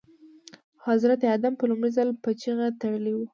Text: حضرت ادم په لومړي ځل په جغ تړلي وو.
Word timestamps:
حضرت 0.87 1.19
ادم 1.35 1.53
په 1.57 1.65
لومړي 1.69 1.91
ځل 1.97 2.09
په 2.23 2.29
جغ 2.41 2.57
تړلي 2.81 3.11
وو. 3.15 3.25